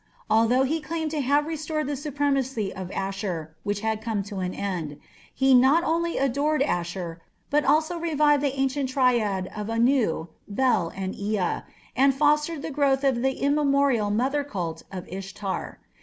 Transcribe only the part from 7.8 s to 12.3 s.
revived the ancient triad of Anu, Bel, and Ea, and